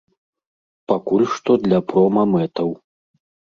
Пакуль 0.91 1.27
што 1.35 1.59
для 1.67 1.79
прома-мэтаў. 1.93 2.75